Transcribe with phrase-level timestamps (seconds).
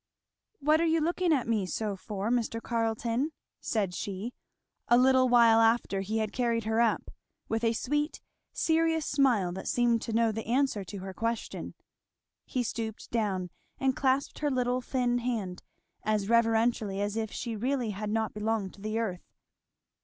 [0.61, 2.59] "What are you looking at me so for, Mr.
[2.59, 4.33] Carleton?" said she,
[4.87, 7.11] a little while after he had carried her up,
[7.47, 8.19] with a sweet
[8.51, 11.75] serious smile that seemed to know the answer to her question.
[12.45, 15.61] He stooped down and clasped her little thin hand,
[16.03, 19.29] as reverentially as if she really had not belonged to the earth.